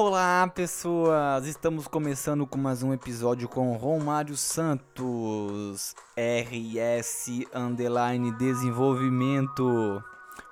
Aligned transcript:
Olá 0.00 0.46
pessoas, 0.54 1.44
estamos 1.44 1.88
começando 1.88 2.46
com 2.46 2.56
mais 2.56 2.84
um 2.84 2.92
episódio 2.92 3.48
com 3.48 3.72
Romário 3.72 4.36
Santos, 4.36 5.92
RS 6.16 7.44
Underline 7.52 8.30
Desenvolvimento, 8.38 10.00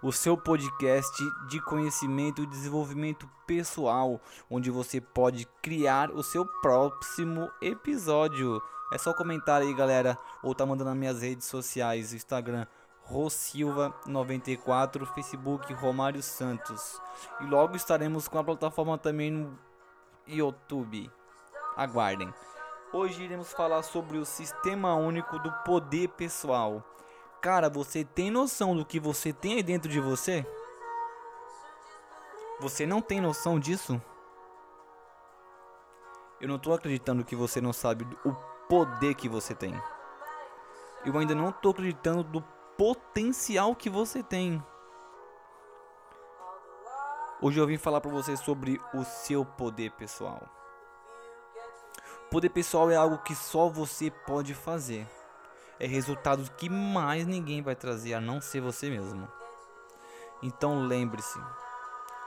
o 0.03 0.11
seu 0.11 0.37
podcast 0.37 1.23
de 1.49 1.61
conhecimento 1.61 2.43
e 2.43 2.47
desenvolvimento 2.47 3.31
pessoal, 3.47 4.21
onde 4.51 4.69
você 4.69 5.01
pode 5.01 5.47
criar 5.63 6.11
o 6.11 6.25
seu 6.25 6.45
próximo 6.61 7.49
episódio. 7.63 8.61
É 8.93 8.99
só 8.99 9.15
comentar 9.15 9.63
aí 9.63 9.73
galera, 9.73 10.19
ou 10.43 10.57
tá 10.57 10.67
mandando 10.67 10.91
nas 10.91 10.99
minhas 10.99 11.23
redes 11.23 11.47
sociais, 11.47 12.13
Instagram, 12.13 12.67
Rosilva94, 13.11 15.07
Facebook 15.15 15.73
Romário 15.75 16.23
Santos. 16.23 17.01
E 17.41 17.45
logo 17.45 17.77
estaremos 17.77 18.29
com 18.29 18.39
a 18.39 18.45
plataforma 18.45 18.99
também 18.99 19.31
no 19.31 19.59
YouTube. 20.27 21.11
Aguardem. 21.77 22.33
Hoje 22.93 23.23
iremos 23.23 23.53
falar 23.53 23.83
sobre 23.83 24.19
o 24.19 24.25
sistema 24.25 24.95
único 24.95 25.39
do 25.39 25.53
poder 25.65 26.09
pessoal. 26.11 26.83
Cara, 27.41 27.69
você 27.69 28.05
tem 28.05 28.31
noção 28.31 28.75
do 28.77 28.85
que 28.85 28.99
você 28.99 29.33
tem 29.33 29.55
aí 29.55 29.63
dentro 29.63 29.91
de 29.91 30.01
você? 30.01 30.47
Você 32.59 32.87
não 32.87 33.01
tem 33.03 33.21
noção 33.21 33.61
disso? 33.61 34.01
Eu 36.41 36.49
não 36.49 36.59
tô 36.59 36.73
acreditando 36.73 37.25
que 37.25 37.37
você 37.37 37.61
não 37.61 37.73
sabe 37.73 38.07
o 38.25 38.33
poder 38.69 39.15
que 39.15 39.29
você 39.29 39.55
tem. 39.55 39.75
Eu 41.05 41.17
ainda 41.19 41.35
não 41.35 41.53
tô 41.53 41.71
acreditando 41.71 42.25
do 42.25 42.43
potencial 42.77 43.75
que 43.75 43.89
você 43.89 44.23
tem. 44.23 44.63
Hoje 47.41 47.59
eu 47.59 47.67
vim 47.67 47.77
falar 47.77 48.01
para 48.01 48.11
você 48.11 48.37
sobre 48.37 48.81
o 48.95 49.05
seu 49.05 49.45
poder 49.45 49.91
pessoal. 49.93 50.43
Poder 52.31 52.51
pessoal 52.51 52.91
é 52.91 52.97
algo 52.97 53.19
que 53.19 53.35
só 53.35 53.69
você 53.69 54.11
pode 54.11 54.55
fazer. 54.55 55.07
É 55.79 55.87
resultado 55.87 56.51
que 56.53 56.69
mais 56.69 57.27
ninguém 57.27 57.63
vai 57.63 57.75
trazer 57.75 58.15
a 58.15 58.21
não 58.21 58.41
ser 58.41 58.61
você 58.61 58.89
mesmo. 58.91 59.29
Então 60.43 60.87
lembre-se, 60.87 61.39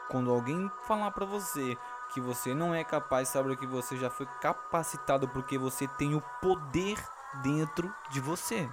quando 0.09 0.31
alguém 0.31 0.69
falar 0.87 1.11
para 1.11 1.25
você 1.25 1.77
que 2.13 2.21
você 2.21 2.53
não 2.53 2.73
é 2.73 2.83
capaz, 2.83 3.29
sabe 3.29 3.55
que 3.55 3.67
você 3.67 3.97
já 3.97 4.09
foi 4.09 4.25
capacitado 4.41 5.27
porque 5.29 5.57
você 5.57 5.87
tem 5.87 6.15
o 6.15 6.23
poder 6.41 6.97
dentro 7.43 7.93
de 8.09 8.19
você. 8.19 8.69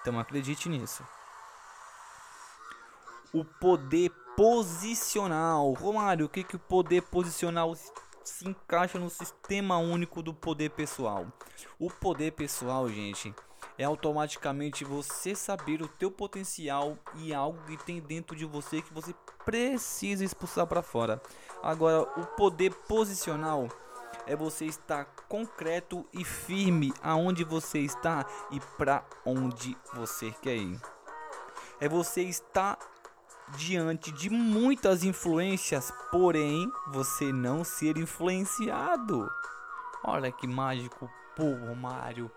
Então 0.00 0.18
acredite 0.18 0.68
nisso. 0.68 1.02
O 3.32 3.44
poder 3.44 4.10
posicional. 4.36 5.72
Romário, 5.72 6.26
o 6.26 6.28
que, 6.28 6.44
que 6.44 6.56
o 6.56 6.60
poder 6.60 7.02
posicional 7.02 7.74
se 8.22 8.48
encaixa 8.48 8.98
no 8.98 9.10
sistema 9.10 9.78
único 9.78 10.22
do 10.22 10.32
poder 10.32 10.70
pessoal? 10.70 11.26
O 11.78 11.90
poder 11.90 12.32
pessoal, 12.32 12.88
gente, 12.88 13.34
é 13.76 13.84
automaticamente 13.84 14.84
você 14.84 15.34
saber 15.34 15.82
o 15.82 15.88
teu 15.88 16.10
potencial 16.10 16.96
e 17.16 17.34
algo 17.34 17.62
que 17.64 17.76
tem 17.84 18.00
dentro 18.00 18.36
de 18.36 18.44
você 18.44 18.82
que 18.82 18.92
você 18.92 19.14
precisa 19.44 20.24
expulsar 20.24 20.66
para 20.66 20.82
fora. 20.82 21.20
Agora, 21.62 22.02
o 22.20 22.26
poder 22.36 22.72
posicional 22.72 23.68
é 24.28 24.36
você 24.36 24.66
estar 24.66 25.06
concreto 25.26 26.06
e 26.12 26.22
firme 26.22 26.92
aonde 27.02 27.42
você 27.42 27.78
está 27.78 28.26
e 28.50 28.60
para 28.76 29.02
onde 29.24 29.76
você 29.94 30.30
quer 30.42 30.56
ir. 30.56 30.78
É 31.80 31.88
você 31.88 32.22
estar 32.22 32.78
diante 33.56 34.12
de 34.12 34.28
muitas 34.28 35.02
influências, 35.02 35.90
porém 36.10 36.70
você 36.88 37.32
não 37.32 37.64
ser 37.64 37.96
influenciado. 37.96 39.30
Olha 40.04 40.30
que 40.30 40.46
mágico, 40.46 41.10
pô, 41.34 41.74
Mário. 41.74 42.30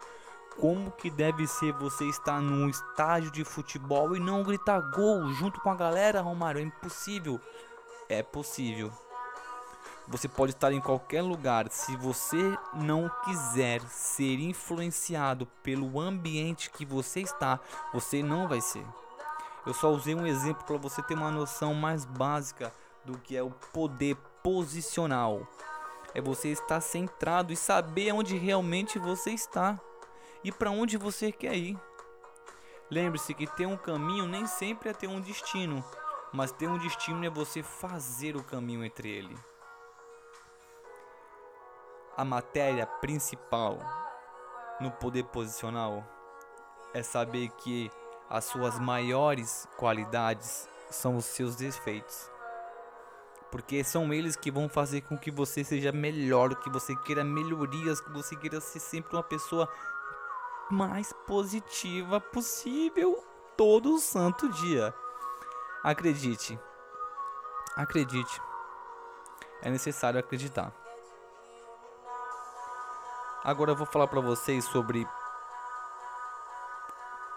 Como 0.59 0.91
que 0.91 1.09
deve 1.09 1.45
ser 1.45 1.73
você 1.73 2.05
estar 2.05 2.41
num 2.41 2.69
estádio 2.69 3.31
de 3.31 3.43
futebol 3.43 4.15
e 4.15 4.19
não 4.19 4.43
gritar 4.43 4.79
gol 4.91 5.33
junto 5.33 5.59
com 5.59 5.69
a 5.69 5.75
galera, 5.75 6.21
Romário? 6.21 6.59
É 6.59 6.63
impossível. 6.63 7.39
É 8.07 8.23
possível. 8.23 8.91
Você 10.11 10.27
pode 10.27 10.51
estar 10.51 10.73
em 10.73 10.81
qualquer 10.81 11.21
lugar. 11.21 11.69
Se 11.71 11.95
você 11.95 12.57
não 12.73 13.09
quiser 13.23 13.79
ser 13.87 14.41
influenciado 14.41 15.45
pelo 15.63 16.01
ambiente 16.01 16.69
que 16.69 16.85
você 16.85 17.21
está, 17.21 17.61
você 17.93 18.21
não 18.21 18.45
vai 18.45 18.59
ser. 18.59 18.85
Eu 19.65 19.73
só 19.73 19.89
usei 19.89 20.13
um 20.13 20.27
exemplo 20.27 20.65
para 20.65 20.75
você 20.75 21.01
ter 21.01 21.13
uma 21.13 21.31
noção 21.31 21.73
mais 21.73 22.03
básica 22.03 22.73
do 23.05 23.17
que 23.17 23.37
é 23.37 23.41
o 23.41 23.51
poder 23.51 24.17
posicional. 24.43 25.47
É 26.13 26.19
você 26.19 26.49
estar 26.49 26.81
centrado 26.81 27.53
e 27.53 27.55
saber 27.55 28.11
onde 28.11 28.37
realmente 28.37 28.99
você 28.99 29.31
está 29.31 29.79
e 30.43 30.51
para 30.51 30.71
onde 30.71 30.97
você 30.97 31.31
quer 31.31 31.55
ir. 31.55 31.79
Lembre-se 32.89 33.33
que 33.33 33.47
ter 33.47 33.65
um 33.65 33.77
caminho 33.77 34.27
nem 34.27 34.45
sempre 34.45 34.89
é 34.89 34.93
ter 34.93 35.07
um 35.07 35.21
destino, 35.21 35.81
mas 36.33 36.51
ter 36.51 36.67
um 36.67 36.77
destino 36.77 37.25
é 37.25 37.29
você 37.29 37.63
fazer 37.63 38.35
o 38.35 38.43
caminho 38.43 38.83
entre 38.83 39.07
ele. 39.07 39.50
A 42.21 42.23
matéria 42.23 42.85
principal 42.85 43.79
no 44.79 44.91
poder 44.91 45.23
posicional 45.23 46.05
é 46.93 47.01
saber 47.01 47.49
que 47.49 47.89
as 48.29 48.45
suas 48.45 48.77
maiores 48.77 49.67
qualidades 49.75 50.69
são 50.91 51.17
os 51.17 51.25
seus 51.25 51.55
defeitos. 51.55 52.29
Porque 53.49 53.83
são 53.83 54.13
eles 54.13 54.35
que 54.35 54.51
vão 54.51 54.69
fazer 54.69 55.01
com 55.01 55.17
que 55.17 55.31
você 55.31 55.63
seja 55.63 55.91
melhor, 55.91 56.53
que 56.53 56.69
você 56.69 56.95
queira 56.95 57.23
melhorias, 57.23 57.99
que 57.99 58.11
você 58.11 58.35
queira 58.35 58.61
ser 58.61 58.81
sempre 58.81 59.15
uma 59.15 59.23
pessoa 59.23 59.67
mais 60.69 61.11
positiva 61.25 62.21
possível 62.21 63.17
todo 63.57 63.97
santo 63.97 64.47
dia. 64.47 64.93
Acredite. 65.83 66.59
Acredite. 67.75 68.39
É 69.63 69.71
necessário 69.71 70.19
acreditar. 70.19 70.80
Agora 73.43 73.71
eu 73.71 73.75
vou 73.75 73.87
falar 73.87 74.07
para 74.07 74.21
vocês 74.21 74.63
sobre 74.65 75.07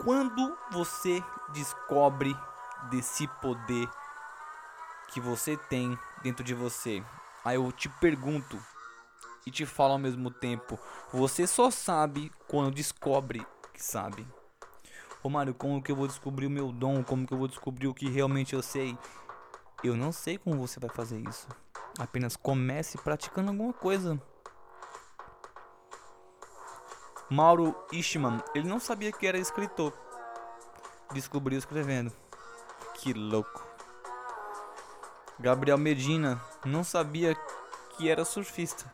quando 0.03 0.54
você 0.70 1.25
descobre 1.54 2.37
desse 2.91 3.26
poder 3.41 3.88
que 5.09 5.19
você 5.19 5.56
tem 5.56 5.98
dentro 6.22 6.44
de 6.44 6.53
você. 6.53 7.03
Aí 7.43 7.56
eu 7.56 7.72
te 7.72 7.88
pergunto 7.88 8.62
e 9.47 9.50
te 9.50 9.64
falo 9.64 9.93
ao 9.93 9.98
mesmo 9.98 10.31
tempo, 10.31 10.78
você 11.10 11.47
só 11.47 11.70
sabe 11.70 12.31
quando 12.48 12.75
descobre 12.75 13.47
que 13.72 13.82
sabe. 13.82 14.26
Romário, 15.22 15.54
como 15.54 15.82
que 15.82 15.91
eu 15.91 15.97
vou 15.97 16.06
descobrir 16.06 16.47
o 16.47 16.50
meu 16.50 16.70
dom? 16.70 17.03
Como 17.03 17.26
que 17.26 17.32
eu 17.32 17.38
vou 17.38 17.48
descobrir 17.48 17.87
o 17.87 17.94
que 17.94 18.10
realmente 18.10 18.54
eu 18.54 18.62
sei? 18.62 18.98
Eu 19.82 19.97
não 19.97 20.12
sei 20.12 20.37
como 20.37 20.66
você 20.66 20.78
vai 20.78 20.91
fazer 20.91 21.19
isso. 21.26 21.48
Apenas 21.98 22.37
comece 22.37 22.98
praticando 22.98 23.50
alguma 23.50 23.72
coisa. 23.72 24.20
Mauro 27.31 27.75
Ishman, 27.91 28.43
ele 28.55 28.69
não 28.69 28.79
sabia 28.79 29.11
que 29.11 29.27
era 29.27 29.39
escritor. 29.39 29.93
Descobriu 31.12 31.59
escrevendo. 31.59 32.12
Que 32.95 33.15
louco. 33.15 33.67
Gabriel 35.41 35.79
Medina 35.79 36.41
não 36.65 36.85
sabia 36.85 37.35
que 37.91 38.11
era 38.11 38.25
surfista. 38.25 38.93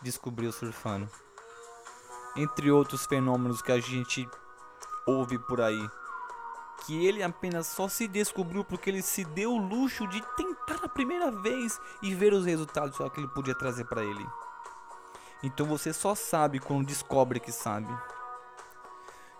Descobriu 0.00 0.50
surfando. 0.52 1.08
Entre 2.34 2.70
outros 2.70 3.04
fenômenos 3.04 3.60
que 3.60 3.72
a 3.72 3.78
gente 3.78 4.28
ouve 5.06 5.38
por 5.38 5.60
aí. 5.60 5.90
Que 6.86 7.06
ele 7.06 7.22
apenas 7.22 7.66
só 7.66 7.88
se 7.88 8.08
descobriu 8.08 8.64
porque 8.64 8.88
ele 8.88 9.02
se 9.02 9.22
deu 9.22 9.52
o 9.52 9.58
luxo 9.58 10.06
de 10.08 10.20
tentar 10.34 10.82
a 10.82 10.88
primeira 10.88 11.30
vez 11.30 11.78
e 12.02 12.14
ver 12.14 12.32
os 12.32 12.46
resultados 12.46 12.96
que 12.96 13.20
ele 13.20 13.28
podia 13.28 13.54
trazer 13.54 13.84
para 13.84 14.02
ele. 14.02 14.26
Então 15.44 15.66
você 15.66 15.92
só 15.92 16.14
sabe 16.14 16.58
quando 16.58 16.86
descobre 16.86 17.38
que 17.38 17.52
sabe. 17.52 17.94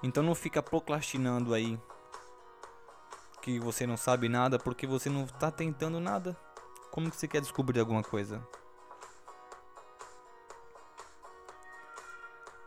Então 0.02 0.22
não 0.22 0.34
fica 0.34 0.62
procrastinando 0.62 1.54
aí 1.54 1.80
que 3.40 3.58
você 3.58 3.86
não 3.86 3.96
sabe 3.96 4.28
nada 4.28 4.58
porque 4.58 4.86
você 4.86 5.08
não 5.08 5.24
está 5.24 5.50
tentando 5.50 5.98
nada. 5.98 6.36
Como 6.90 7.10
que 7.10 7.16
você 7.16 7.26
quer 7.26 7.40
descobrir 7.40 7.80
alguma 7.80 8.02
coisa? 8.02 8.46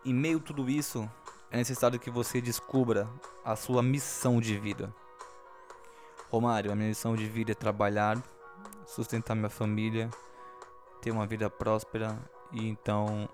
Em 0.03 0.15
meio 0.15 0.39
a 0.39 0.41
tudo 0.41 0.67
isso, 0.67 1.07
é 1.51 1.57
necessário 1.57 1.99
que 1.99 2.09
você 2.09 2.41
descubra 2.41 3.07
a 3.45 3.55
sua 3.55 3.83
missão 3.83 4.41
de 4.41 4.57
vida. 4.57 4.91
Romário, 6.31 6.71
a 6.71 6.75
minha 6.75 6.89
missão 6.89 7.15
de 7.15 7.27
vida 7.27 7.51
é 7.51 7.55
trabalhar, 7.55 8.17
sustentar 8.87 9.35
minha 9.35 9.47
família, 9.47 10.09
ter 11.01 11.11
uma 11.11 11.27
vida 11.27 11.51
próspera 11.51 12.17
e 12.51 12.67
então 12.67 13.29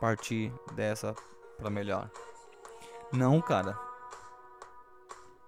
partir 0.00 0.52
dessa 0.74 1.14
para 1.58 1.70
melhor. 1.70 2.10
Não, 3.12 3.40
cara. 3.40 3.78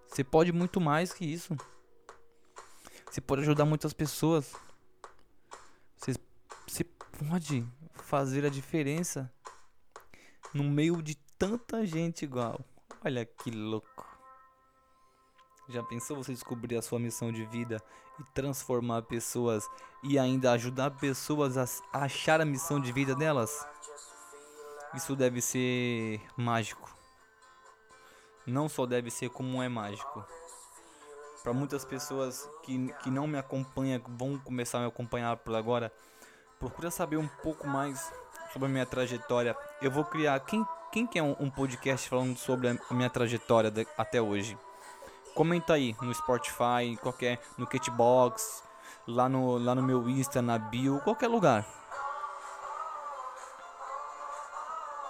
Você 0.07 0.23
pode 0.23 0.53
muito 0.53 0.81
mais 0.81 1.13
que 1.13 1.25
isso. 1.25 1.57
Você 3.11 3.21
pode 3.21 3.43
ajudar 3.43 3.65
muitas 3.65 3.93
pessoas. 3.93 4.55
Você 5.97 6.15
você 6.67 6.85
pode 6.85 7.67
fazer 7.95 8.45
a 8.45 8.51
diferença 8.51 9.33
no 10.53 10.65
meio 10.65 11.03
de 11.03 11.15
tanta 11.39 11.87
gente 11.87 12.25
igual. 12.25 12.61
Olha 13.05 13.25
que 13.25 13.51
louco. 13.51 14.12
Já 15.69 15.83
pensou 15.83 16.17
você 16.17 16.33
descobrir 16.33 16.77
a 16.77 16.83
sua 16.83 16.99
missão 16.99 17.31
de 17.31 17.45
vida 17.45 17.83
e 18.19 18.25
transformar 18.35 19.03
pessoas 19.03 19.69
e 20.03 20.19
ainda 20.19 20.53
ajudar 20.53 20.91
pessoas 20.91 21.57
a 21.57 21.67
achar 21.93 22.41
a 22.41 22.45
missão 22.45 22.81
de 22.81 22.93
vida 22.93 23.15
delas? 23.15 23.67
Isso 24.95 25.15
deve 25.15 25.41
ser 25.41 26.21
mágico. 26.37 26.91
Não 28.47 28.69
só 28.69 28.85
deve 28.85 29.11
ser 29.11 29.31
como 29.31 29.63
é 29.63 29.69
mágico. 29.69 30.25
Para 31.43 31.53
muitas 31.53 31.85
pessoas 31.85 32.49
que, 32.63 32.93
que 33.03 33.11
não 33.11 33.27
me 33.27 33.39
acompanham, 33.39 34.01
vão 34.07 34.39
começar 34.39 34.79
a 34.79 34.81
me 34.83 34.89
acompanhar 34.89 35.37
por 35.39 35.55
agora, 35.55 35.93
procura 36.59 36.91
saber 36.91 37.17
um 37.17 37.29
pouco 37.29 37.67
mais 37.67 38.13
sobre 38.53 38.67
a 38.67 38.71
minha 38.71 38.87
trajetória. 38.87 39.57
Eu 39.81 39.91
vou 39.91 40.05
criar. 40.05 40.39
Quem, 40.41 40.67
quem 40.93 41.07
quer 41.07 41.23
um, 41.23 41.35
um 41.41 41.51
podcast 41.51 42.09
falando 42.09 42.37
sobre 42.37 42.69
a 42.69 42.95
minha 42.95 43.11
trajetória 43.11 43.71
de, 43.71 43.87
até 43.97 44.21
hoje? 44.21 44.59
Comenta 45.35 45.75
aí 45.75 45.97
no 46.01 46.13
Spotify, 46.13 46.99
qualquer 47.01 47.41
no 47.57 47.67
Catbox, 47.67 48.63
lá 49.07 49.29
no, 49.29 49.57
lá 49.57 49.75
no 49.75 49.83
meu 49.83 50.09
Insta, 50.09 50.43
na 50.43 50.59
bio, 50.59 51.01
qualquer 51.01 51.29
lugar. 51.29 51.67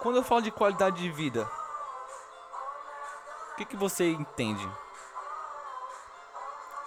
Quando 0.01 0.17
eu 0.17 0.23
falo 0.23 0.41
de 0.41 0.51
qualidade 0.51 1.01
de 1.01 1.09
vida, 1.09 1.49
o 3.51 3.55
que, 3.55 3.65
que 3.65 3.75
você 3.75 4.11
entende? 4.11 4.67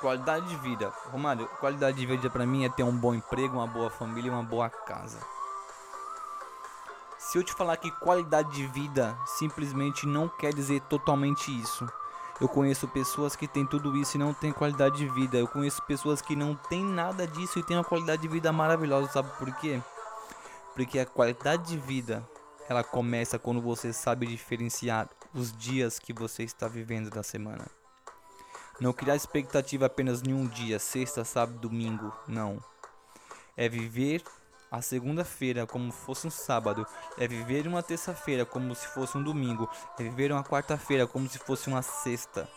Qualidade 0.01 0.47
de 0.49 0.57
vida. 0.57 0.93
Romário, 1.11 1.49
qualidade 1.61 1.97
de 1.97 2.05
vida 2.05 2.29
para 2.29 2.45
mim 2.45 2.65
é 2.65 2.69
ter 2.69 2.83
um 2.83 2.97
bom 2.97 3.15
emprego, 3.15 3.57
uma 3.57 3.67
boa 3.67 3.89
família 3.89 4.29
e 4.29 4.31
uma 4.31 4.43
boa 4.43 4.69
casa. 4.69 5.19
Se 7.19 7.39
eu 7.39 7.43
te 7.43 7.53
falar 7.53 7.77
que 7.77 7.91
qualidade 7.91 8.51
de 8.51 8.67
vida 8.67 9.19
simplesmente 9.25 10.07
não 10.07 10.29
quer 10.29 10.53
dizer 10.53 10.81
totalmente 10.83 11.51
isso. 11.51 11.87
Eu 12.41 12.49
conheço 12.49 12.87
pessoas 12.89 13.35
que 13.35 13.49
têm 13.49 13.67
tudo 13.67 13.97
isso 13.97 14.17
e 14.17 14.21
não 14.21 14.35
têm 14.35 14.53
qualidade 14.53 14.97
de 14.97 15.09
vida. 15.09 15.39
Eu 15.39 15.49
conheço 15.49 15.83
pessoas 15.83 16.21
que 16.21 16.37
não 16.37 16.55
têm 16.55 16.85
nada 16.85 17.27
disso 17.27 17.59
e 17.59 17.63
têm 17.63 17.77
uma 17.77 17.85
qualidade 17.85 18.23
de 18.23 18.29
vida 18.29 18.53
maravilhosa. 18.53 19.11
Sabe 19.11 19.31
por 19.39 19.55
quê? 19.57 19.81
Porque 20.75 20.99
a 20.99 21.07
qualidade 21.07 21.69
de 21.69 21.79
vida 21.79 22.29
ela 22.69 22.85
começa 22.85 23.39
quando 23.39 23.63
você 23.63 23.93
sabe 23.93 24.27
diferenciar 24.27 25.09
os 25.33 25.51
dias 25.57 25.99
que 25.99 26.13
você 26.13 26.43
está 26.43 26.69
vivendo 26.69 27.09
da 27.09 27.23
semana. 27.23 27.67
Não 28.79 28.93
criar 28.93 29.17
expectativa 29.17 29.87
apenas 29.87 30.23
em 30.23 30.35
um 30.35 30.47
dia, 30.47 30.79
sexta, 30.79 31.25
sábado, 31.25 31.59
domingo. 31.59 32.13
Não. 32.29 32.63
É 33.57 33.69
viver 33.69 34.23
a 34.77 34.83
segunda-feira 34.83 35.67
como 35.67 35.91
se 35.91 35.99
fosse 35.99 36.27
um 36.27 36.31
sábado, 36.31 36.87
é 37.19 37.27
viver 37.27 37.67
uma 37.67 37.83
terça-feira 37.83 38.45
como 38.45 38.75
se 38.75 38.87
fosse 38.89 39.17
um 39.17 39.23
domingo, 39.23 39.69
é 39.99 40.03
viver 40.03 40.31
uma 40.31 40.45
quarta-feira 40.45 41.07
como 41.07 41.29
se 41.29 41.39
fosse 41.39 41.69
uma 41.69 41.83
sexta. 41.83 42.49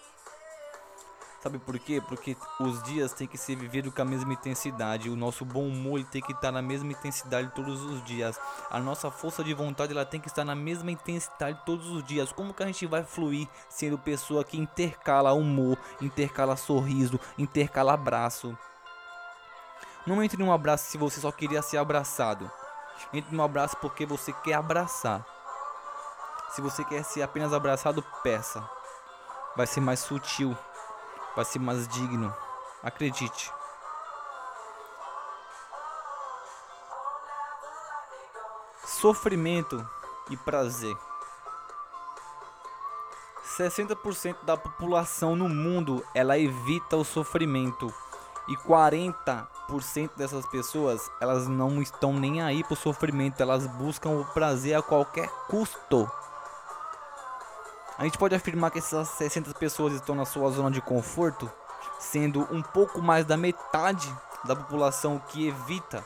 Sabe 1.42 1.57
por 1.57 1.80
quê? 1.80 2.01
Porque 2.06 2.36
os 2.60 2.83
dias 2.83 3.13
têm 3.13 3.25
que 3.25 3.38
ser 3.38 3.56
vividos 3.56 3.94
com 3.94 4.01
a 4.01 4.06
mesma 4.06 4.33
intensidade. 4.33 5.10
O 5.10 5.16
nosso 5.16 5.45
bom 5.45 5.66
humor 5.66 6.04
tem 6.04 6.21
que 6.21 6.33
estar 6.33 6.51
na 6.51 6.62
mesma 6.62 6.92
intensidade 6.92 7.50
todos 7.56 7.81
os 7.81 8.04
dias. 8.04 8.38
A 8.69 8.77
nossa 8.81 9.10
força 9.10 9.42
de 9.42 9.54
vontade 9.54 9.94
ela 9.94 10.06
tem 10.06 10.19
que 10.19 10.27
estar 10.27 10.44
na 10.44 10.54
mesma 10.54 10.92
intensidade 10.92 11.62
todos 11.66 11.88
os 11.88 12.04
dias. 12.04 12.33
Como 12.33 12.54
que 12.54 12.62
a 12.62 12.66
gente 12.66 12.86
vai 12.86 13.06
fluir 13.06 13.48
sendo 13.69 13.98
pessoa 13.98 14.44
que 14.44 14.57
intercala 14.57 15.31
humor, 15.31 15.77
intercala 16.01 16.57
sorriso, 16.57 17.18
intercala 17.38 17.94
abraço? 17.94 18.57
Não 20.09 20.23
entre 20.23 20.41
num 20.41 20.51
abraço 20.51 20.89
se 20.89 20.97
você 20.97 21.21
só 21.21 21.31
queria 21.31 21.61
ser 21.61 21.77
abraçado. 21.77 22.50
Entre 23.13 23.35
num 23.35 23.44
abraço 23.44 23.77
porque 23.77 24.07
você 24.07 24.33
quer 24.33 24.53
abraçar. 24.53 25.23
Se 26.50 26.61
você 26.61 26.83
quer 26.83 27.03
ser 27.03 27.21
apenas 27.21 27.53
abraçado, 27.53 28.03
peça. 28.23 28.67
Vai 29.56 29.67
ser 29.67 29.81
mais 29.81 30.00
sutil, 30.00 30.57
vai 31.35 31.45
ser 31.45 31.59
mais 31.59 31.88
digno. 31.88 32.35
Acredite. 32.81 33.53
Sofrimento 38.83 39.88
e 40.31 40.38
prazer. 40.38 40.97
60% 43.59 44.44
da 44.44 44.57
população 44.57 45.35
no 45.35 45.47
mundo 45.47 46.03
ela 46.15 46.39
evita 46.39 46.97
o 46.97 47.06
sofrimento 47.06 47.94
e 48.47 48.57
40% 48.57 49.58
dessas 50.18 50.45
pessoas, 50.48 51.01
elas 51.21 51.48
não 51.48 51.81
estão 51.81 52.13
nem 52.13 52.42
aí 52.42 52.63
pro 52.63 52.75
sofrimento, 52.75 53.42
elas 53.42 53.68
buscam 53.68 54.10
o 54.10 54.25
prazer 54.25 54.75
a 54.75 54.81
qualquer 54.81 55.30
custo. 55.48 56.10
A 57.98 58.04
gente 58.06 58.18
pode 58.18 58.33
afirmar 58.33 58.71
que 58.71 58.80
essas 58.80 59.10
60 59.10 59.54
pessoas 59.56 59.94
estão 59.94 60.16
na 60.16 60.25
sua 60.25 60.50
zona 60.51 60.71
de 60.71 60.81
conforto, 60.81 61.51
sendo 62.00 62.48
um 62.50 62.62
pouco 62.62 63.01
mais 63.01 63.25
da 63.25 63.36
metade 63.36 64.10
da 64.45 64.56
população 64.56 65.21
que 65.27 65.48
evita. 65.48 66.04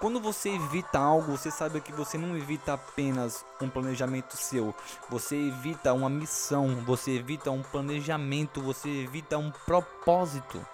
Quando 0.00 0.20
você 0.20 0.50
evita 0.50 0.98
algo, 0.98 1.36
você 1.36 1.50
sabe 1.50 1.80
que 1.80 1.92
você 1.92 2.16
não 2.16 2.36
evita 2.36 2.74
apenas 2.74 3.44
um 3.60 3.68
planejamento 3.68 4.36
seu, 4.36 4.72
você 5.10 5.34
evita 5.34 5.92
uma 5.92 6.08
missão, 6.08 6.76
você 6.84 7.16
evita 7.16 7.50
um 7.50 7.62
planejamento, 7.62 8.60
você 8.60 8.88
evita 8.88 9.36
um 9.38 9.50
propósito. 9.50 10.64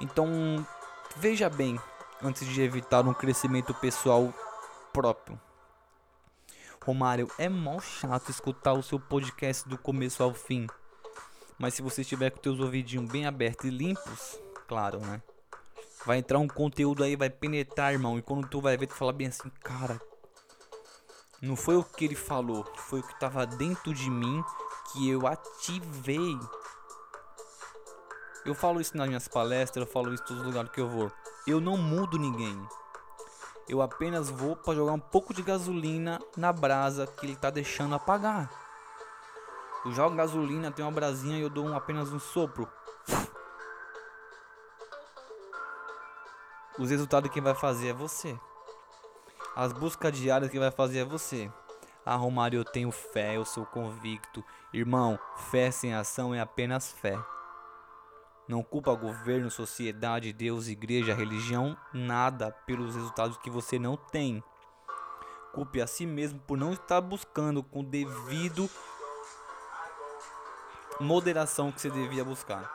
Então, 0.00 0.64
veja 1.16 1.48
bem 1.50 1.78
antes 2.22 2.46
de 2.46 2.62
evitar 2.62 3.06
um 3.06 3.14
crescimento 3.14 3.74
pessoal 3.74 4.32
próprio. 4.92 5.40
Romário, 6.82 7.30
é 7.38 7.48
mó 7.48 7.78
chato 7.78 8.30
escutar 8.30 8.72
o 8.72 8.82
seu 8.82 8.98
podcast 8.98 9.68
do 9.68 9.76
começo 9.76 10.22
ao 10.22 10.32
fim. 10.32 10.66
Mas 11.58 11.74
se 11.74 11.82
você 11.82 12.00
estiver 12.00 12.30
com 12.30 12.38
teus 12.38 12.58
ouvidinhos 12.58 13.10
bem 13.10 13.26
abertos 13.26 13.66
e 13.66 13.70
limpos, 13.70 14.40
claro, 14.66 14.98
né? 15.00 15.22
Vai 16.06 16.18
entrar 16.18 16.38
um 16.38 16.48
conteúdo 16.48 17.04
aí, 17.04 17.16
vai 17.16 17.28
penetrar, 17.28 17.92
irmão. 17.92 18.18
E 18.18 18.22
quando 18.22 18.48
tu 18.48 18.62
vai 18.62 18.78
ver, 18.78 18.86
tu 18.86 18.94
fala 18.94 19.12
bem 19.12 19.26
assim, 19.26 19.50
cara. 19.62 20.00
Não 21.42 21.54
foi 21.54 21.76
o 21.76 21.84
que 21.84 22.06
ele 22.06 22.14
falou, 22.14 22.64
foi 22.76 23.00
o 23.00 23.02
que 23.02 23.12
estava 23.12 23.46
dentro 23.46 23.92
de 23.92 24.10
mim 24.10 24.42
que 24.92 25.08
eu 25.08 25.26
ativei 25.26 26.38
eu 28.44 28.54
falo 28.54 28.80
isso 28.80 28.96
nas 28.96 29.06
minhas 29.06 29.28
palestras, 29.28 29.86
eu 29.86 29.92
falo 29.92 30.12
isso 30.14 30.22
em 30.22 30.26
todos 30.26 30.40
os 30.42 30.46
lugares 30.46 30.70
que 30.70 30.80
eu 30.80 30.88
vou. 30.88 31.12
Eu 31.46 31.60
não 31.60 31.76
mudo 31.76 32.18
ninguém. 32.18 32.60
Eu 33.68 33.82
apenas 33.82 34.28
vou 34.30 34.56
para 34.56 34.74
jogar 34.74 34.92
um 34.92 35.00
pouco 35.00 35.34
de 35.34 35.42
gasolina 35.42 36.20
na 36.36 36.52
brasa 36.52 37.06
que 37.06 37.26
ele 37.26 37.36
tá 37.36 37.50
deixando 37.50 37.94
apagar. 37.94 38.50
Eu 39.84 39.92
jogo 39.92 40.16
gasolina, 40.16 40.70
tem 40.70 40.84
uma 40.84 40.90
brasinha 40.90 41.38
e 41.38 41.42
eu 41.42 41.50
dou 41.50 41.66
um, 41.66 41.76
apenas 41.76 42.12
um 42.12 42.18
sopro. 42.18 42.68
Os 46.78 46.90
resultados 46.90 47.30
quem 47.30 47.42
vai 47.42 47.54
fazer 47.54 47.88
é 47.88 47.92
você. 47.92 48.38
As 49.54 49.72
buscas 49.72 50.16
diárias 50.16 50.50
que 50.50 50.58
vai 50.58 50.70
fazer 50.70 51.00
é 51.00 51.04
você. 51.04 51.52
Ah, 52.04 52.16
Romário, 52.16 52.58
eu 52.58 52.64
tenho 52.64 52.90
fé, 52.90 53.36
eu 53.36 53.44
sou 53.44 53.66
convicto. 53.66 54.42
Irmão, 54.72 55.18
fé 55.50 55.70
sem 55.70 55.94
ação 55.94 56.34
é 56.34 56.40
apenas 56.40 56.90
fé. 56.90 57.18
Não 58.50 58.64
culpa 58.64 58.92
governo, 58.96 59.48
sociedade, 59.48 60.32
Deus, 60.32 60.66
igreja, 60.66 61.14
religião, 61.14 61.76
nada 61.94 62.50
pelos 62.66 62.96
resultados 62.96 63.36
que 63.36 63.48
você 63.48 63.78
não 63.78 63.96
tem. 63.96 64.42
Culpe 65.52 65.80
a 65.80 65.86
si 65.86 66.04
mesmo 66.04 66.40
por 66.40 66.58
não 66.58 66.72
estar 66.72 67.00
buscando 67.00 67.62
com 67.62 67.84
devido 67.84 68.68
moderação 70.98 71.70
que 71.70 71.80
você 71.80 71.90
devia 71.90 72.24
buscar. 72.24 72.68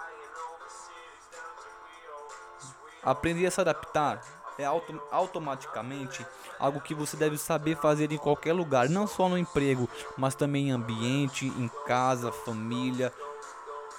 Aprender 3.03 3.45
a 3.45 3.51
se 3.51 3.59
adaptar 3.59 4.21
é 4.57 4.63
auto 4.63 5.03
automaticamente 5.11 6.25
algo 6.57 6.79
que 6.79 6.95
você 6.95 7.17
deve 7.17 7.37
saber 7.37 7.75
fazer 7.75 8.13
em 8.13 8.17
qualquer 8.17 8.53
lugar, 8.53 8.87
não 8.87 9.05
só 9.05 9.27
no 9.27 9.37
emprego, 9.37 9.89
mas 10.17 10.35
também 10.35 10.69
em 10.69 10.71
ambiente, 10.71 11.47
em 11.47 11.69
casa, 11.85 12.31
família, 12.31 13.11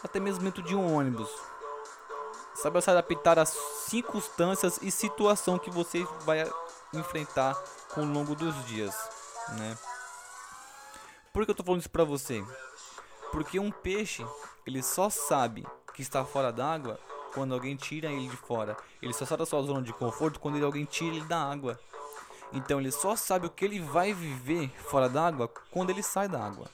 até 0.02 0.18
mesmo 0.18 0.42
dentro 0.42 0.62
de 0.62 0.74
um 0.74 0.96
ônibus. 0.96 1.28
Saiba 2.62 2.80
se 2.80 2.90
adaptar 2.90 3.38
às 3.38 3.50
circunstâncias 3.50 4.78
e 4.82 4.90
situação 4.90 5.58
que 5.58 5.70
você 5.70 6.04
vai 6.24 6.50
enfrentar 6.92 7.54
com 7.94 8.02
o 8.02 8.12
longo 8.12 8.34
dos 8.34 8.64
dias, 8.64 8.94
né? 9.58 9.76
Por 11.32 11.44
que 11.44 11.50
eu 11.50 11.54
tô 11.54 11.62
falando 11.62 11.80
isso 11.80 11.90
pra 11.90 12.04
você? 12.04 12.42
Porque 13.30 13.60
um 13.60 13.70
peixe, 13.70 14.26
ele 14.66 14.82
só 14.82 15.10
sabe 15.10 15.66
que 15.92 16.00
está 16.00 16.24
fora 16.24 16.50
d'água 16.50 16.98
quando 17.34 17.52
alguém 17.52 17.76
tira 17.76 18.10
ele 18.10 18.28
de 18.28 18.36
fora. 18.36 18.74
Ele 19.02 19.12
só 19.12 19.26
sai 19.26 19.36
da 19.36 19.44
sua 19.44 19.60
zona 19.62 19.82
de 19.82 19.92
conforto 19.92 20.40
quando 20.40 20.64
alguém 20.64 20.86
tira 20.86 21.14
ele 21.14 21.26
da 21.26 21.38
água. 21.38 21.78
Então 22.52 22.80
ele 22.80 22.90
só 22.90 23.14
sabe 23.14 23.46
o 23.46 23.50
que 23.50 23.64
ele 23.66 23.80
vai 23.80 24.14
viver 24.14 24.70
fora 24.88 25.08
d'água 25.08 25.48
quando 25.70 25.90
ele 25.90 26.02
sai 26.02 26.28
da 26.28 26.42
água. 26.42 26.70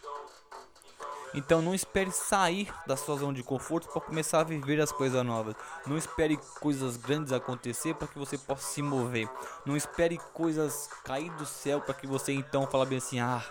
Então 1.34 1.62
não 1.62 1.74
espere 1.74 2.10
sair 2.10 2.72
da 2.86 2.94
sua 2.94 3.16
zona 3.16 3.32
de 3.32 3.42
conforto 3.42 3.88
para 3.88 4.02
começar 4.02 4.40
a 4.40 4.44
viver 4.44 4.80
as 4.80 4.92
coisas 4.92 5.24
novas. 5.24 5.54
Não 5.86 5.96
espere 5.96 6.38
coisas 6.60 6.96
grandes 6.96 7.32
acontecer 7.32 7.94
para 7.94 8.06
que 8.06 8.18
você 8.18 8.36
possa 8.36 8.66
se 8.66 8.82
mover. 8.82 9.28
Não 9.64 9.74
espere 9.74 10.18
coisas 10.34 10.90
cair 11.04 11.30
do 11.32 11.46
céu 11.46 11.80
para 11.80 11.94
que 11.94 12.06
você 12.06 12.32
então 12.32 12.66
fale 12.66 12.86
bem 12.86 12.98
assim: 12.98 13.18
"Ah, 13.18 13.42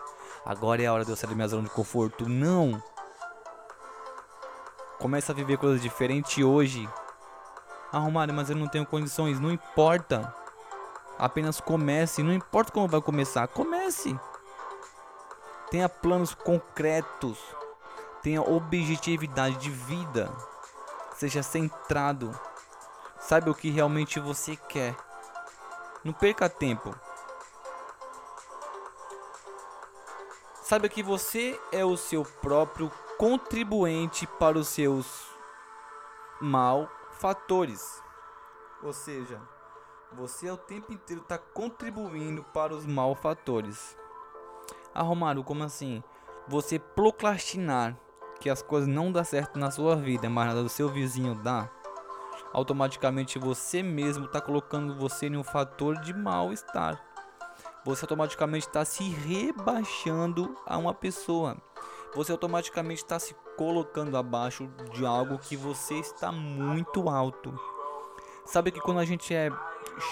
agora 0.46 0.84
é 0.84 0.86
a 0.86 0.94
hora 0.94 1.04
de 1.04 1.10
eu 1.12 1.16
sair 1.16 1.30
da 1.30 1.36
minha 1.36 1.48
zona 1.48 1.64
de 1.64 1.70
conforto". 1.72 2.30
Não. 2.30 2.82
Começa 5.00 5.32
a 5.32 5.36
viver 5.36 5.58
coisas 5.58 5.82
diferentes 5.82 6.44
hoje. 6.44 6.88
Arrumado, 7.92 8.32
mas 8.32 8.52
eu 8.52 8.56
não 8.56 8.68
tenho 8.68 8.86
condições, 8.86 9.40
não 9.40 9.52
importa. 9.52 10.34
Apenas 11.18 11.60
comece, 11.60 12.22
não 12.22 12.32
importa 12.32 12.72
como 12.72 12.88
vai 12.88 13.02
começar, 13.02 13.48
comece. 13.48 14.18
Tenha 15.72 15.90
planos 15.90 16.36
concretos 16.36 17.40
tenha 18.22 18.42
objetividade 18.42 19.58
de 19.58 19.70
vida, 19.70 20.32
seja 21.16 21.42
centrado, 21.42 22.32
saiba 23.20 23.52
o 23.52 23.56
que 23.56 23.70
realmente 23.70 24.20
você 24.20 24.56
quer. 24.56 24.96
Não 26.04 26.14
perca 26.14 26.50
tempo. 26.50 26.96
Saiba 30.64 30.88
que 30.88 31.04
você 31.04 31.60
é 31.72 31.84
o 31.84 31.98
seu 31.98 32.24
próprio 32.24 32.92
contribuinte 33.18 34.26
para 34.26 34.58
os 34.58 34.68
seus 34.70 35.30
malfatores. 36.40 38.02
Ou 38.82 38.94
seja, 38.94 39.40
você 40.14 40.50
o 40.50 40.58
tempo 40.58 40.92
inteiro 40.92 41.22
está 41.22 41.38
contribuindo 41.38 42.44
para 42.44 42.74
os 42.74 42.86
malfatores. 42.86 43.98
Ah, 44.94 45.04
Romário, 45.04 45.44
como 45.44 45.64
assim? 45.64 46.04
Você 46.48 46.80
procrastinar 46.80 47.96
que 48.42 48.50
as 48.50 48.62
coisas 48.64 48.90
não 48.90 49.12
dão 49.12 49.24
certo 49.24 49.60
na 49.60 49.70
sua 49.70 49.96
vida, 49.96 50.28
mas 50.30 50.48
nada 50.48 50.64
do 50.64 50.70
seu 50.70 50.90
vizinho 50.90 51.36
dá, 51.36 51.70
automaticamente 52.52 53.38
você 53.38 53.84
mesmo 53.84 54.26
está 54.26 54.42
colocando 54.42 54.96
você 54.98 55.28
em 55.28 55.38
um 55.38 55.44
fator 55.44 56.00
de 56.02 56.12
mal-estar. 56.14 57.00
Você 57.86 58.04
automaticamente 58.04 58.68
está 58.68 58.84
se 58.84 59.04
rebaixando 59.04 60.56
a 60.66 60.78
uma 60.78 60.94
pessoa. 60.94 61.56
Você 62.16 62.32
automaticamente 62.32 63.04
está 63.04 63.20
se 63.20 63.36
colocando 63.56 64.18
abaixo 64.18 64.68
de 64.92 65.06
algo 65.06 65.38
que 65.38 65.56
você 65.56 65.96
está 65.96 66.32
muito 66.32 67.10
alto. 67.10 67.54
Sabe 68.46 68.72
que 68.72 68.82
quando 68.82 69.00
a 69.00 69.06
gente 69.06 69.34
é 69.34 69.50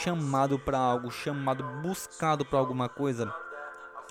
chamado 0.01 0.57
para 0.59 0.77
algo, 0.77 1.12
chamado, 1.12 1.63
buscado 1.81 2.45
para 2.45 2.59
alguma 2.59 2.88
coisa, 2.88 3.33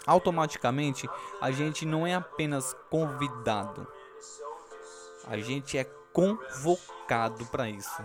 automaticamente 0.07 1.09
a 1.41 1.51
gente 1.51 1.85
não 1.85 2.07
é 2.07 2.15
apenas 2.15 2.75
convidado, 2.91 3.87
a 5.29 5.37
gente 5.39 5.77
é 5.77 5.85
convocado 6.13 7.45
para 7.47 7.69
isso. 7.69 8.03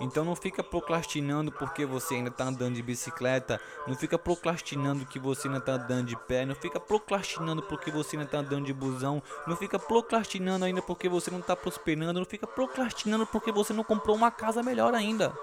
Então 0.00 0.24
não 0.24 0.36
fica 0.36 0.62
procrastinando 0.62 1.50
porque 1.50 1.84
você 1.84 2.14
ainda 2.14 2.30
está 2.30 2.44
andando 2.44 2.76
de 2.76 2.82
bicicleta, 2.82 3.60
não 3.86 3.96
fica 3.96 4.16
procrastinando 4.16 5.04
que 5.04 5.18
você 5.18 5.48
ainda 5.48 5.58
está 5.58 5.72
andando 5.72 6.06
de 6.06 6.16
pé, 6.16 6.46
não 6.46 6.54
fica 6.54 6.78
procrastinando 6.78 7.62
porque 7.62 7.90
você 7.90 8.16
ainda 8.16 8.26
está 8.26 8.38
andando 8.38 8.66
de 8.66 8.72
busão, 8.72 9.20
não 9.46 9.56
fica 9.56 9.76
procrastinando 9.76 10.64
ainda 10.64 10.80
porque 10.80 11.08
você 11.08 11.32
não 11.32 11.40
está 11.40 11.56
prosperando, 11.56 12.20
não 12.20 12.26
fica 12.26 12.46
procrastinando 12.46 13.26
porque 13.26 13.50
você 13.50 13.72
não 13.72 13.82
comprou 13.82 14.14
uma 14.14 14.30
casa 14.30 14.62
melhor 14.62 14.94
ainda. 14.94 15.36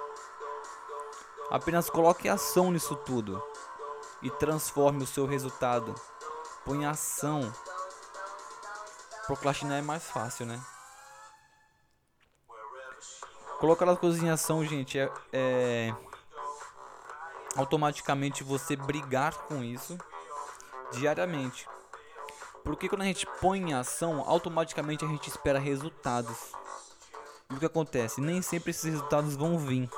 Apenas 1.52 1.90
coloque 1.90 2.30
ação 2.30 2.72
nisso 2.72 2.96
tudo 2.96 3.44
e 4.22 4.32
transforme 4.32 5.04
o 5.04 5.08
seu 5.08 5.26
resultado. 5.26 5.94
Põe 6.64 6.86
ação 6.86 7.42
Procrastinar 9.28 9.80
é 9.80 9.82
mais 9.82 10.04
fácil, 10.04 10.46
né? 10.46 10.62
Colocar 13.60 13.90
as 13.90 13.98
coisas 13.98 14.22
em 14.22 14.30
ação, 14.30 14.64
gente, 14.66 15.00
é, 15.00 15.10
é 15.32 15.96
automaticamente 17.56 18.44
você 18.44 18.76
brigar 18.76 19.34
com 19.48 19.64
isso 19.64 19.98
diariamente. 20.92 21.68
Porque 22.64 22.90
quando 22.90 23.04
a 23.04 23.06
gente 23.06 23.26
põe 23.40 23.60
em 23.60 23.74
ação, 23.74 24.24
automaticamente 24.28 25.06
a 25.06 25.08
gente 25.08 25.30
espera 25.30 25.60
resultados. 25.60 26.38
E 27.50 27.54
o 27.54 27.60
que 27.60 27.66
acontece? 27.66 28.20
Nem 28.20 28.42
sempre 28.42 28.72
esses 28.72 28.84
resultados 28.84 29.36
vão 29.36 29.58
vir. 29.58 29.90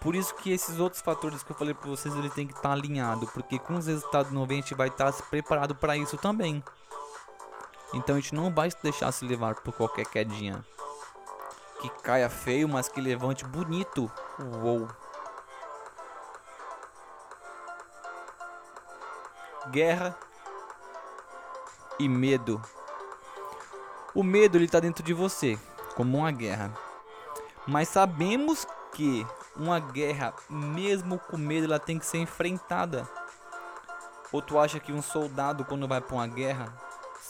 Por 0.00 0.14
isso 0.14 0.34
que 0.36 0.50
esses 0.50 0.78
outros 0.78 1.02
fatores 1.02 1.42
que 1.42 1.52
eu 1.52 1.56
falei 1.56 1.74
para 1.74 1.90
vocês, 1.90 2.14
ele 2.14 2.30
tem 2.30 2.46
que 2.46 2.54
estar 2.54 2.70
tá 2.70 2.72
alinhado, 2.72 3.26
porque 3.28 3.58
com 3.58 3.74
os 3.74 3.86
resultados 3.86 4.32
não 4.32 4.46
vem, 4.46 4.58
a 4.58 4.62
gente 4.62 4.74
vai 4.74 4.88
estar 4.88 5.12
tá 5.12 5.22
preparado 5.24 5.74
para 5.74 5.96
isso 5.96 6.16
também. 6.16 6.64
Então 7.92 8.16
a 8.16 8.20
gente 8.20 8.34
não 8.34 8.52
vai 8.52 8.70
deixar 8.82 9.10
se 9.12 9.24
levar 9.24 9.56
por 9.56 9.74
qualquer 9.74 10.06
quedinha. 10.06 10.64
Que 11.80 11.88
caia 12.02 12.28
feio, 12.28 12.68
mas 12.68 12.88
que 12.88 13.00
levante 13.00 13.44
bonito. 13.44 14.10
Uou. 14.38 14.88
Guerra 19.70 20.16
e 21.98 22.08
medo. 22.08 22.60
O 24.14 24.22
medo 24.22 24.58
ele 24.58 24.68
tá 24.68 24.80
dentro 24.80 25.02
de 25.02 25.14
você, 25.14 25.58
como 25.94 26.18
uma 26.18 26.30
guerra. 26.30 26.72
Mas 27.66 27.88
sabemos 27.88 28.66
que 28.92 29.26
uma 29.56 29.78
guerra, 29.78 30.34
mesmo 30.48 31.18
com 31.18 31.36
medo, 31.36 31.66
ela 31.66 31.78
tem 31.78 31.98
que 31.98 32.06
ser 32.06 32.18
enfrentada. 32.18 33.08
Ou 34.32 34.40
tu 34.40 34.58
acha 34.58 34.80
que 34.80 34.92
um 34.92 35.02
soldado 35.02 35.64
quando 35.64 35.86
vai 35.86 36.00
para 36.00 36.14
uma 36.14 36.26
guerra, 36.26 36.72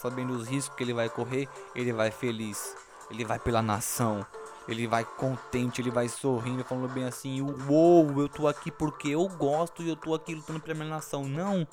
sabendo 0.01 0.33
os 0.33 0.47
riscos 0.47 0.75
que 0.75 0.83
ele 0.83 0.93
vai 0.93 1.09
correr, 1.09 1.47
ele 1.75 1.93
vai 1.93 2.09
feliz, 2.09 2.75
ele 3.09 3.23
vai 3.23 3.37
pela 3.37 3.61
nação, 3.61 4.25
ele 4.67 4.87
vai 4.87 5.05
contente, 5.05 5.81
ele 5.81 5.91
vai 5.91 6.07
sorrindo, 6.07 6.63
falando 6.63 6.91
bem 6.91 7.05
assim: 7.05 7.41
Uou, 7.41 8.19
eu 8.19 8.27
tô 8.27 8.47
aqui 8.47 8.71
porque 8.71 9.09
eu 9.09 9.27
gosto 9.27 9.83
e 9.83 9.89
eu 9.89 9.95
tô 9.95 10.15
aqui 10.15 10.33
lutando 10.33 10.59
pela 10.59 10.73
minha 10.73 10.89
nação. 10.89 11.25
Não, 11.25 11.67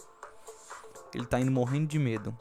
ele 1.14 1.26
tá 1.26 1.40
indo 1.40 1.50
morrendo 1.50 1.86
de 1.86 1.98
medo, 1.98 2.36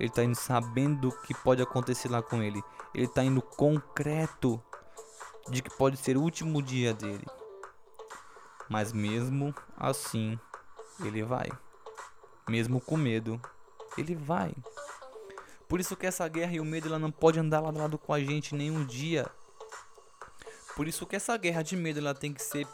ele 0.00 0.10
tá 0.10 0.24
indo 0.24 0.34
sabendo 0.34 1.08
o 1.08 1.22
que 1.22 1.34
pode 1.34 1.62
acontecer 1.62 2.08
lá 2.08 2.22
com 2.22 2.42
ele, 2.42 2.62
ele 2.94 3.08
tá 3.08 3.22
indo 3.22 3.42
concreto 3.42 4.62
de 5.50 5.60
que 5.60 5.70
pode 5.76 5.98
ser 5.98 6.16
o 6.16 6.22
último 6.22 6.62
dia 6.62 6.94
dele. 6.94 7.26
Mas 8.68 8.92
mesmo 8.92 9.54
assim, 9.76 10.38
ele 11.00 11.22
vai. 11.22 11.50
Mesmo 12.48 12.80
com 12.80 12.96
medo, 12.96 13.40
ele 13.96 14.14
vai. 14.14 14.54
Por 15.74 15.80
isso 15.80 15.96
que 15.96 16.06
essa 16.06 16.28
guerra 16.28 16.52
e 16.52 16.60
o 16.60 16.64
medo 16.64 16.86
ela 16.86 17.00
não 17.00 17.10
pode 17.10 17.40
andar 17.40 17.58
lado 17.58 17.76
a 17.80 17.82
lado 17.82 17.98
com 17.98 18.14
a 18.14 18.20
gente 18.20 18.54
nenhum 18.54 18.86
dia. 18.86 19.28
Por 20.76 20.86
isso 20.86 21.04
que 21.04 21.16
essa 21.16 21.36
guerra 21.36 21.62
de 21.62 21.74
medo 21.74 21.98
ela 21.98 22.14
tem 22.14 22.32
que 22.32 22.40
ser 22.40 22.64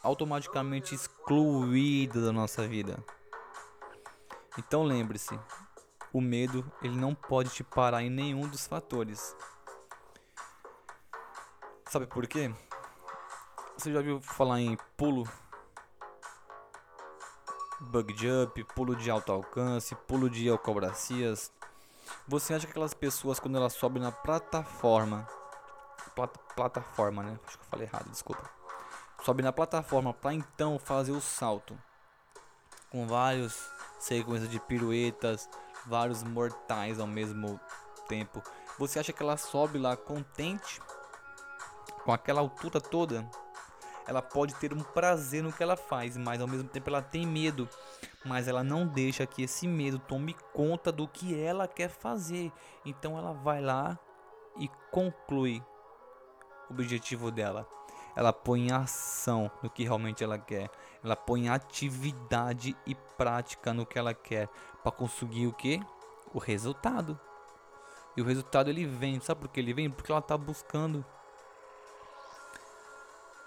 automaticamente 0.00 0.94
excluída 0.94 2.24
da 2.24 2.30
nossa 2.30 2.64
vida. 2.64 3.02
Então 4.56 4.84
lembre-se, 4.84 5.36
o 6.12 6.20
medo 6.20 6.64
ele 6.80 6.96
não 6.96 7.16
pode 7.16 7.50
te 7.50 7.64
parar 7.64 8.04
em 8.04 8.10
nenhum 8.10 8.46
dos 8.46 8.64
fatores. 8.64 9.34
Sabe 11.88 12.06
por 12.06 12.28
quê? 12.28 12.54
Você 13.76 13.90
já 13.90 13.98
ouviu 13.98 14.20
falar 14.20 14.60
em 14.60 14.78
pulo? 14.96 15.28
Bug 17.80 18.14
jump, 18.16 18.62
pulo 18.72 18.94
de 18.94 19.10
alto 19.10 19.32
alcance, 19.32 19.96
pulo 20.06 20.30
de 20.30 20.48
acrobacias, 20.48 21.50
você 22.26 22.54
acha 22.54 22.66
que 22.66 22.70
aquelas 22.70 22.94
pessoas 22.94 23.38
quando 23.38 23.56
elas 23.56 23.72
sobem 23.72 24.02
na 24.02 24.12
plataforma, 24.12 25.26
plat, 26.14 26.30
plataforma, 26.54 27.22
né? 27.22 27.38
Acho 27.46 27.58
que 27.58 27.64
eu 27.64 27.68
falei 27.68 27.86
errado, 27.86 28.10
desculpa. 28.10 28.48
Sobe 29.22 29.42
na 29.42 29.52
plataforma 29.52 30.12
para 30.12 30.34
então 30.34 30.78
fazer 30.78 31.12
o 31.12 31.20
salto 31.20 31.76
com 32.90 33.06
vários 33.06 33.70
sequências 33.98 34.50
de 34.50 34.60
piruetas, 34.60 35.48
vários 35.86 36.22
mortais 36.22 37.00
ao 37.00 37.06
mesmo 37.06 37.60
tempo. 38.08 38.42
Você 38.78 38.98
acha 38.98 39.12
que 39.12 39.22
ela 39.22 39.36
sobe 39.36 39.78
lá 39.78 39.96
contente 39.96 40.80
com 42.04 42.12
aquela 42.12 42.40
altura 42.40 42.80
toda? 42.80 43.28
Ela 44.06 44.22
pode 44.22 44.54
ter 44.54 44.72
um 44.72 44.80
prazer 44.80 45.42
no 45.42 45.52
que 45.52 45.62
ela 45.62 45.76
faz, 45.76 46.16
mas 46.16 46.40
ao 46.40 46.46
mesmo 46.46 46.68
tempo 46.68 46.88
ela 46.88 47.02
tem 47.02 47.26
medo. 47.26 47.68
Mas 48.24 48.46
ela 48.46 48.62
não 48.62 48.86
deixa 48.86 49.26
que 49.26 49.42
esse 49.42 49.66
medo 49.66 49.98
tome 49.98 50.34
conta 50.52 50.92
do 50.92 51.08
que 51.08 51.38
ela 51.38 51.66
quer 51.66 51.88
fazer. 51.88 52.52
Então 52.84 53.18
ela 53.18 53.32
vai 53.32 53.60
lá 53.60 53.98
e 54.58 54.68
conclui 54.90 55.62
o 56.70 56.72
objetivo 56.72 57.30
dela. 57.30 57.66
Ela 58.14 58.32
põe 58.32 58.72
ação 58.72 59.50
no 59.62 59.68
que 59.68 59.82
realmente 59.82 60.24
ela 60.24 60.38
quer. 60.38 60.70
Ela 61.04 61.16
põe 61.16 61.48
atividade 61.48 62.76
e 62.86 62.94
prática 62.94 63.74
no 63.74 63.84
que 63.84 63.98
ela 63.98 64.14
quer 64.14 64.48
para 64.82 64.92
conseguir 64.92 65.46
o 65.46 65.52
que? 65.52 65.80
O 66.32 66.38
resultado. 66.38 67.18
E 68.16 68.22
o 68.22 68.24
resultado 68.24 68.70
ele 68.70 68.86
vem, 68.86 69.20
sabe 69.20 69.42
por 69.42 69.48
que 69.48 69.60
ele 69.60 69.74
vem? 69.74 69.90
Porque 69.90 70.10
ela 70.10 70.20
está 70.20 70.38
buscando 70.38 71.04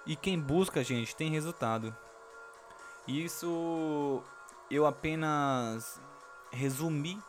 e 0.05 0.15
quem 0.15 0.39
busca, 0.39 0.83
gente, 0.83 1.15
tem 1.15 1.29
resultado. 1.29 1.95
Isso 3.07 4.23
eu 4.69 4.85
apenas 4.85 5.99
resumi 6.51 7.21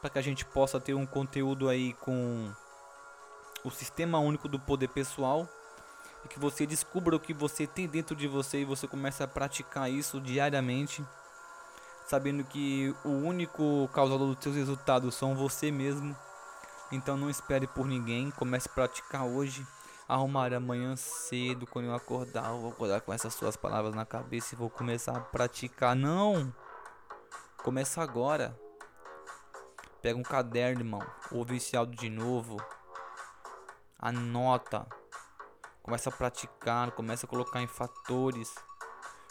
para 0.00 0.10
que 0.10 0.18
a 0.18 0.22
gente 0.22 0.44
possa 0.44 0.80
ter 0.80 0.94
um 0.94 1.06
conteúdo 1.06 1.68
aí 1.68 1.92
com 1.94 2.50
o 3.64 3.70
sistema 3.70 4.18
único 4.18 4.48
do 4.48 4.58
poder 4.58 4.88
pessoal 4.88 5.48
e 6.24 6.28
que 6.28 6.38
você 6.38 6.66
descubra 6.66 7.16
o 7.16 7.20
que 7.20 7.34
você 7.34 7.66
tem 7.66 7.86
dentro 7.86 8.14
de 8.14 8.26
você 8.26 8.60
e 8.60 8.64
você 8.64 8.86
comece 8.86 9.22
a 9.22 9.28
praticar 9.28 9.90
isso 9.90 10.20
diariamente, 10.20 11.04
sabendo 12.06 12.44
que 12.44 12.94
o 13.04 13.10
único 13.10 13.88
causador 13.92 14.34
dos 14.34 14.42
seus 14.42 14.56
resultados 14.56 15.14
são 15.14 15.34
você 15.34 15.70
mesmo. 15.70 16.16
Então 16.90 17.16
não 17.16 17.28
espere 17.28 17.66
por 17.66 17.86
ninguém, 17.86 18.30
comece 18.30 18.68
a 18.68 18.72
praticar 18.72 19.24
hoje. 19.24 19.66
Arrumar 20.08 20.54
amanhã 20.54 20.94
cedo, 20.94 21.66
quando 21.66 21.86
eu 21.86 21.94
acordar, 21.94 22.50
eu 22.50 22.60
vou 22.60 22.70
acordar 22.70 23.00
com 23.00 23.12
essas 23.12 23.34
suas 23.34 23.56
palavras 23.56 23.92
na 23.92 24.06
cabeça 24.06 24.54
e 24.54 24.58
vou 24.58 24.70
começar 24.70 25.16
a 25.16 25.20
praticar. 25.20 25.96
Não! 25.96 26.54
Começa 27.64 28.00
agora. 28.00 28.56
Pega 30.00 30.16
um 30.16 30.22
caderno, 30.22 30.82
irmão. 30.82 31.04
Ouve 31.32 31.56
esse 31.56 31.76
áudio 31.76 31.98
de 31.98 32.08
novo. 32.08 32.56
Anota. 33.98 34.86
Começa 35.82 36.10
a 36.10 36.12
praticar, 36.12 36.92
começa 36.92 37.26
a 37.26 37.28
colocar 37.28 37.60
em 37.60 37.66
fatores. 37.66 38.54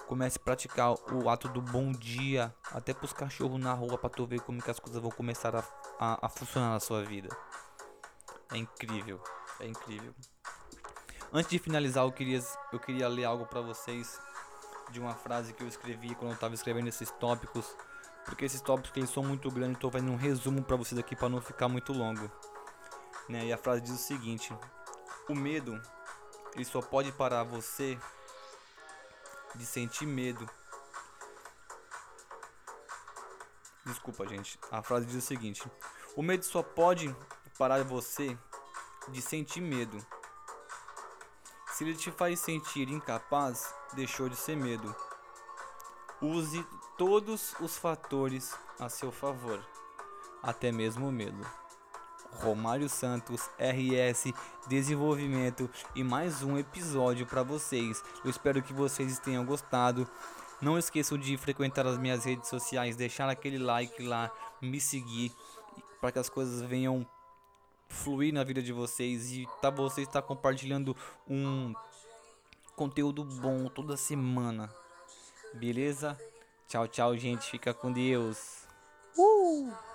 Comece 0.08 0.38
a 0.38 0.44
praticar 0.44 0.94
o 1.14 1.30
ato 1.30 1.48
do 1.48 1.62
bom 1.62 1.94
dia. 1.94 2.54
Até 2.74 2.94
pros 2.94 3.14
cachorros 3.14 3.60
na 3.62 3.74
rua 3.74 3.98
pra 3.98 4.10
tu 4.10 4.26
ver 4.28 4.42
como 4.42 4.62
que 4.62 4.70
as 4.70 4.80
coisas 4.80 5.02
vão 5.02 5.12
começar 5.12 5.56
a, 5.56 5.64
a, 5.98 6.26
a 6.26 6.30
funcionar 6.30 6.72
na 6.72 6.82
sua 6.82 7.02
vida. 7.06 7.30
É 8.52 8.58
incrível. 8.58 9.24
É 9.62 9.68
incrível. 9.68 10.14
Antes 11.36 11.52
de 11.52 11.60
finalizar, 11.60 12.06
eu 12.06 12.14
queria, 12.14 12.42
eu 12.72 12.80
queria 12.80 13.10
ler 13.10 13.26
algo 13.26 13.46
para 13.46 13.60
vocês 13.60 14.22
de 14.90 15.02
uma 15.02 15.14
frase 15.14 15.52
que 15.52 15.62
eu 15.62 15.68
escrevi 15.68 16.16
quando 16.16 16.30
eu 16.30 16.36
estava 16.36 16.56
escrevendo 16.56 16.88
esses 16.88 17.12
tópicos, 17.12 17.76
porque 18.24 18.46
esses 18.46 18.62
tópicos 18.62 18.96
eles 18.96 19.10
são 19.10 19.22
muito 19.22 19.52
grandes, 19.52 19.76
estou 19.76 19.92
fazendo 19.92 20.14
um 20.14 20.16
resumo 20.16 20.64
para 20.64 20.78
vocês 20.78 20.98
aqui 20.98 21.14
para 21.14 21.28
não 21.28 21.42
ficar 21.42 21.68
muito 21.68 21.92
longo. 21.92 22.32
Né? 23.28 23.48
E 23.48 23.52
a 23.52 23.58
frase 23.58 23.82
diz 23.82 23.92
o 23.92 23.98
seguinte: 23.98 24.58
O 25.28 25.36
medo 25.36 25.82
ele 26.54 26.64
só 26.64 26.82
pode 26.82 27.12
parar 27.12 27.44
você 27.44 28.00
de 29.56 29.66
sentir 29.66 30.06
medo. 30.06 30.50
Desculpa, 33.86 34.26
gente. 34.26 34.58
A 34.72 34.82
frase 34.82 35.06
diz 35.06 35.16
o 35.18 35.22
seguinte: 35.22 35.70
O 36.16 36.24
medo 36.24 36.46
só 36.46 36.64
pode 36.64 37.14
parar 37.58 37.84
você 37.84 38.38
de 39.10 39.22
sentir 39.22 39.60
medo 39.60 39.98
se 41.76 41.84
ele 41.84 41.94
te 41.94 42.10
faz 42.10 42.40
sentir 42.40 42.88
incapaz, 42.88 43.76
deixou 43.92 44.30
de 44.30 44.38
ser 44.38 44.56
medo. 44.56 44.96
Use 46.22 46.66
todos 46.98 47.54
os 47.60 47.78
fatores 47.78 48.56
a 48.80 48.88
seu 48.88 49.12
favor, 49.12 49.60
até 50.42 50.72
mesmo 50.72 51.10
o 51.10 51.12
medo. 51.12 51.46
Romário 52.32 52.88
Santos, 52.88 53.50
RS 53.60 54.34
Desenvolvimento 54.68 55.70
e 55.94 56.02
mais 56.02 56.42
um 56.44 56.58
episódio 56.58 57.26
para 57.26 57.44
vocês. 57.44 58.02
Eu 58.24 58.30
espero 58.30 58.64
que 58.64 58.72
vocês 58.72 59.20
tenham 59.20 59.46
gostado. 59.46 60.10
Não 60.62 60.80
esqueçam 60.80 61.18
de 61.18 61.36
frequentar 61.36 61.86
as 61.86 61.98
minhas 61.98 62.24
redes 62.24 62.48
sociais, 62.48 62.96
deixar 62.96 63.28
aquele 63.28 63.58
like 63.58 64.02
lá, 64.02 64.32
me 64.62 64.80
seguir 64.80 65.34
para 66.00 66.14
que 66.14 66.20
as 66.20 66.30
coisas 66.30 66.62
venham 66.62 67.06
fluir 67.88 68.34
na 68.34 68.44
vida 68.44 68.62
de 68.62 68.72
vocês 68.72 69.32
e 69.32 69.48
tá 69.62 69.70
você 69.70 70.02
está 70.02 70.22
compartilhando 70.22 70.96
um 71.28 71.74
conteúdo 72.76 73.24
bom 73.24 73.68
toda 73.68 73.98
semana. 73.98 74.74
Beleza? 75.54 76.20
Tchau, 76.68 76.88
tchau, 76.88 77.18
gente. 77.18 77.50
Fica 77.50 77.74
com 77.74 77.92
Deus. 77.92 78.68
Uh! 79.18 79.95